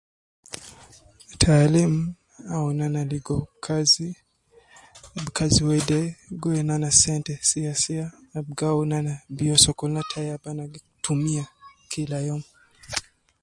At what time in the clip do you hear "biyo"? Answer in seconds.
9.37-9.55